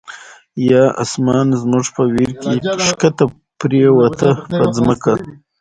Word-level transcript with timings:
یا 0.69 0.83
آسمان 1.03 1.47
زمونږ 1.61 1.85
په 1.95 2.03
ویر 2.13 2.31
کی، 2.41 2.53
ښکته 2.87 3.25
پریوته 3.59 4.29
په 4.49 4.63
ځمکه 4.77 5.13